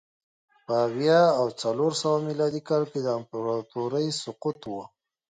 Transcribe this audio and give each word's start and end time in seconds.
په 0.65 0.73
اویا 0.87 1.21
او 1.39 1.45
څلور 1.61 1.91
سوه 2.01 2.17
میلادي 2.27 2.61
کال 2.69 2.83
کې 2.91 2.99
د 3.03 3.07
امپراتورۍ 3.19 4.07
سقوط 4.23 4.61
و 4.71 4.75